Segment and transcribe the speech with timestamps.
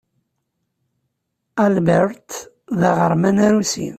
[1.63, 2.29] Albert
[2.79, 3.89] d aɣerman arusi.